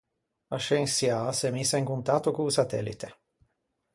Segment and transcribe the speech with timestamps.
[0.55, 3.07] A scensiâ a s’é missa in contatto co-o satellite.